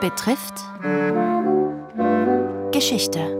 [0.00, 0.54] betrifft
[2.72, 3.36] Geschichte.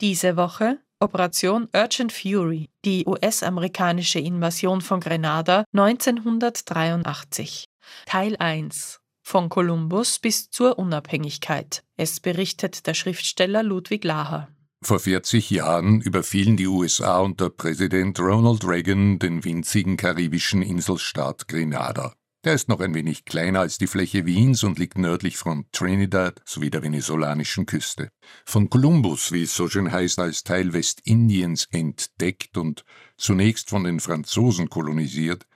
[0.00, 7.64] Diese Woche Operation Urgent Fury, die US-amerikanische Invasion von Grenada 1983.
[8.06, 11.82] Teil 1 von Kolumbus bis zur Unabhängigkeit.
[11.96, 14.46] Es berichtet der Schriftsteller Ludwig Laher.
[14.84, 22.14] Vor 40 Jahren überfielen die USA unter Präsident Ronald Reagan den winzigen karibischen Inselstaat Grenada.
[22.44, 26.42] Der ist noch ein wenig kleiner als die Fläche Wiens und liegt nördlich von Trinidad
[26.44, 28.10] sowie der venezolanischen Küste.
[28.44, 32.84] Von Kolumbus, wie es so schön heißt, als Teil Westindiens entdeckt und
[33.16, 35.46] zunächst von den Franzosen kolonisiert,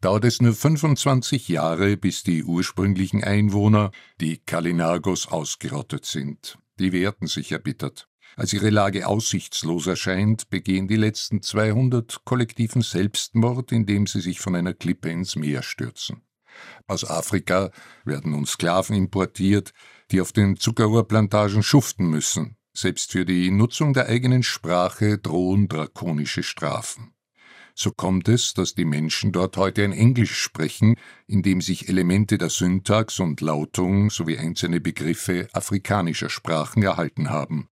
[0.00, 3.90] dauert es nur 25 Jahre, bis die ursprünglichen Einwohner,
[4.20, 6.58] die Kalinagos, ausgerottet sind.
[6.78, 8.08] Die wehrten sich erbittert.
[8.36, 14.54] Als ihre Lage aussichtslos erscheint, begehen die letzten 200 kollektiven Selbstmord, indem sie sich von
[14.54, 16.22] einer Klippe ins Meer stürzen.
[16.86, 17.70] Aus Afrika
[18.04, 19.72] werden nun Sklaven importiert,
[20.10, 22.56] die auf den Zuckerrohrplantagen schuften müssen.
[22.72, 27.12] Selbst für die Nutzung der eigenen Sprache drohen drakonische Strafen.
[27.78, 32.38] So kommt es, dass die Menschen dort heute ein Englisch sprechen, in dem sich Elemente
[32.38, 37.68] der Syntax und Lautung sowie einzelne Begriffe afrikanischer Sprachen erhalten haben.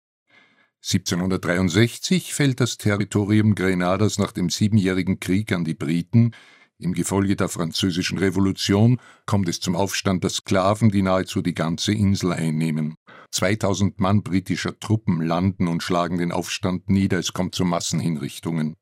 [0.83, 6.35] 1763 fällt das Territorium Grenadas nach dem Siebenjährigen Krieg an die Briten.
[6.77, 11.93] Im Gefolge der Französischen Revolution kommt es zum Aufstand der Sklaven, die nahezu die ganze
[11.93, 12.95] Insel einnehmen.
[13.31, 18.75] 2000 Mann britischer Truppen landen und schlagen den Aufstand nieder, es kommt zu Massenhinrichtungen.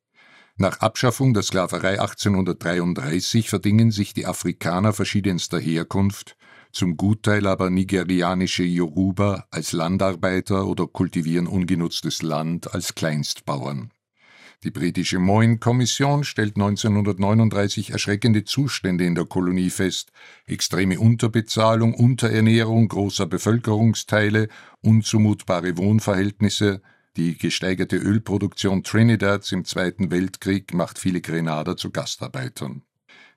[0.56, 6.36] Nach Abschaffung der Sklaverei 1833 verdingen sich die Afrikaner verschiedenster Herkunft,
[6.72, 13.92] zum Gutteil aber nigerianische Yoruba als Landarbeiter oder kultivieren ungenutztes Land als Kleinstbauern.
[14.64, 20.14] Die britische Moyne-Kommission stellt 1939 erschreckende Zustände in der Kolonie fest,
[20.46, 24.48] extreme Unterbezahlung, Unterernährung großer Bevölkerungsteile,
[24.82, 26.82] unzumutbare Wohnverhältnisse,
[27.18, 32.84] die gesteigerte Ölproduktion Trinidads im Zweiten Weltkrieg macht viele Grenader zu Gastarbeitern.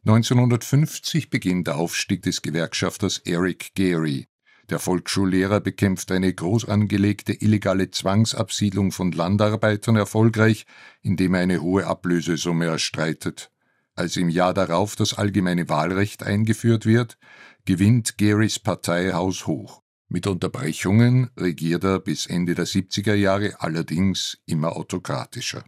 [0.07, 4.29] 1950 beginnt der Aufstieg des Gewerkschafters Eric Gary.
[4.69, 10.67] Der Volksschullehrer bekämpft eine groß angelegte illegale Zwangsabsiedlung von Landarbeitern erfolgreich,
[11.03, 13.51] indem er eine hohe Ablösesumme erstreitet.
[13.95, 17.17] Als im Jahr darauf das allgemeine Wahlrecht eingeführt wird,
[17.65, 19.83] gewinnt Garys Partei haushoch.
[20.09, 25.65] Mit Unterbrechungen regiert er bis Ende der 70er Jahre allerdings immer autokratischer.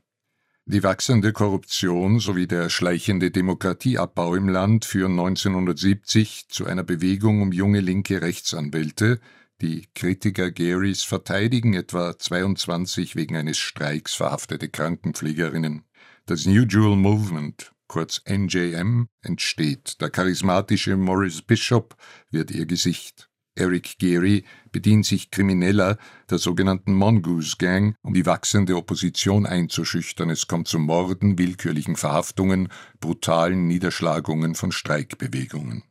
[0.70, 7.52] Die wachsende Korruption sowie der schleichende Demokratieabbau im Land führen 1970 zu einer Bewegung um
[7.52, 9.18] junge linke Rechtsanwälte,
[9.62, 15.84] die Kritiker Garys verteidigen etwa 22 wegen eines Streiks verhaftete Krankenpflegerinnen.
[16.26, 20.02] Das New Jewel Movement, kurz NJM, entsteht.
[20.02, 21.96] Der charismatische Morris Bishop
[22.30, 23.27] wird ihr Gesicht.
[23.58, 25.98] Eric Geary bedient sich Krimineller
[26.30, 30.30] der sogenannten Mongoose Gang, um die wachsende Opposition einzuschüchtern.
[30.30, 32.68] Es kommt zu Morden, willkürlichen Verhaftungen,
[33.00, 35.82] brutalen Niederschlagungen von Streikbewegungen.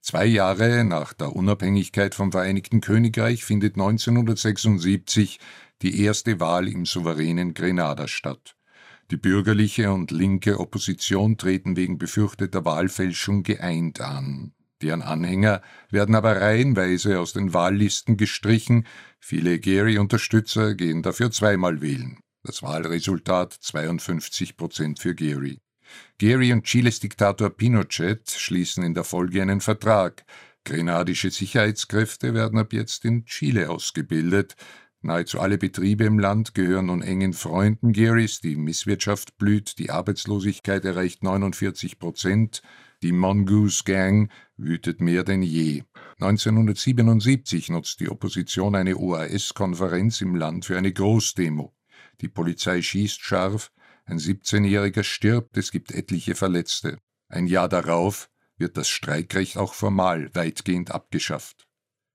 [0.00, 5.38] Zwei Jahre nach der Unabhängigkeit vom Vereinigten Königreich findet 1976
[5.82, 8.56] die erste Wahl im souveränen Grenada statt.
[9.10, 14.52] Die bürgerliche und linke Opposition treten wegen befürchteter Wahlfälschung geeint an.
[14.82, 18.86] Deren Anhänger werden aber reihenweise aus den Wahllisten gestrichen,
[19.20, 22.18] viele Gary-Unterstützer gehen dafür zweimal wählen.
[22.42, 25.60] Das Wahlresultat 52 Prozent für Gary.
[26.18, 30.24] Gary und Chiles Diktator Pinochet schließen in der Folge einen Vertrag.
[30.64, 34.56] Grenadische Sicherheitskräfte werden ab jetzt in Chile ausgebildet.
[35.02, 40.84] Nahezu alle Betriebe im Land gehören nun engen Freunden Garys, die Misswirtschaft blüht, die Arbeitslosigkeit
[40.86, 42.62] erreicht 49 Prozent,
[43.04, 45.82] die Mongoose Gang wütet mehr denn je.
[46.20, 51.74] 1977 nutzt die Opposition eine OAS-Konferenz im Land für eine Großdemo.
[52.22, 53.70] Die Polizei schießt scharf,
[54.06, 56.98] ein 17-Jähriger stirbt, es gibt etliche Verletzte.
[57.28, 61.66] Ein Jahr darauf wird das Streikrecht auch formal weitgehend abgeschafft.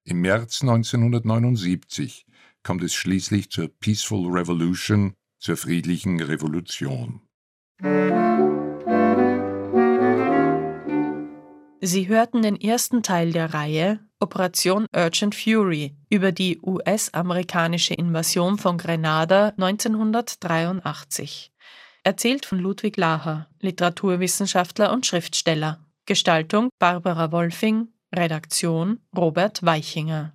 [0.05, 2.25] Im März 1979
[2.63, 7.21] kommt es schließlich zur Peaceful Revolution, zur friedlichen Revolution.
[11.81, 18.77] Sie hörten den ersten Teil der Reihe Operation Urgent Fury über die US-amerikanische Invasion von
[18.77, 21.53] Grenada 1983.
[22.03, 25.79] Erzählt von Ludwig Laher, Literaturwissenschaftler und Schriftsteller.
[26.05, 30.33] Gestaltung Barbara Wolfing, Redaktion Robert Weichinger.